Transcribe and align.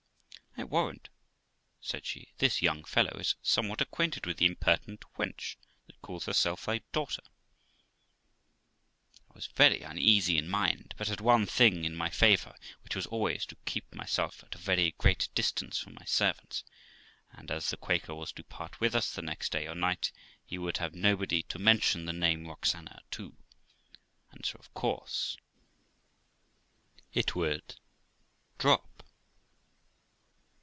'I 0.57 0.65
warrant', 0.65 1.09
said 1.79 2.05
she, 2.05 2.33
'this 2.37 2.61
young 2.61 2.83
fellow 2.83 3.13
is 3.17 3.35
somewhat 3.41 3.79
acquainted 3.81 4.25
with 4.25 4.35
the 4.37 4.45
impertinent 4.45 5.03
wench 5.17 5.55
that 5.87 5.99
calls 6.01 6.25
herself 6.25 6.65
thy 6.65 6.81
daughter.' 6.91 7.23
I 9.29 9.33
was 9.33 9.47
very 9.47 9.81
uneasy 9.81 10.37
in 10.37 10.49
mind, 10.49 10.93
but 10.97 11.07
had 11.07 11.21
one 11.21 11.45
thing 11.45 11.83
in 11.85 11.95
my 11.95 12.09
favour, 12.09 12.53
which 12.83 12.95
was 12.97 13.05
always 13.07 13.45
to 13.47 13.55
keep 13.65 13.91
myself 13.95 14.43
at 14.43 14.53
a 14.55 14.59
very 14.59 14.91
great 14.97 15.29
distance 15.33 15.79
from 15.79 15.95
my 15.95 16.03
servant*; 16.05 16.63
and 17.31 17.49
as 17.49 17.69
THE 17.69 17.77
LIFE 17.81 18.03
OF 18.03 18.09
ROXANA 18.09 18.25
399 18.27 18.27
the 18.27 18.27
Quaker 18.27 18.27
was 18.27 18.31
to 18.33 18.43
part 18.43 18.79
with 18.81 18.93
us 18.95 19.13
the 19.13 19.21
next 19.21 19.51
day 19.53 19.67
or 19.67 19.73
night, 19.75 20.11
he 20.45 20.57
would 20.57 20.77
have 20.77 20.93
nobody 20.93 21.43
to 21.43 21.57
mention 21.59 22.05
the 22.05 22.13
name 22.13 22.45
Roxana 22.45 23.01
to, 23.11 23.35
and 24.31 24.45
so 24.45 24.57
of 24.59 24.71
course 24.73 25.37
it 27.13 27.35
would 27.35 27.79
drop. 28.59 28.85